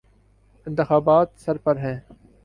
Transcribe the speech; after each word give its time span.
انتخابات 0.67 1.27
سر 1.35 1.57
پہ 1.57 1.77
ہیں۔ 1.79 1.99